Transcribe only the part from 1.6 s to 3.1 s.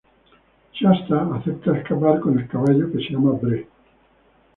escapar con el caballo, que